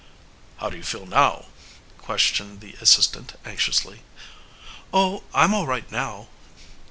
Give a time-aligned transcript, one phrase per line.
[0.57, 1.45] "How do you feel now?"
[1.99, 4.01] questioned the assistant anxiously.
[4.91, 6.27] "Oh, I'm all right now."